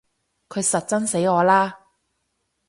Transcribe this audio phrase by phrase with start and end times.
[0.49, 1.77] 佢實憎死我啦！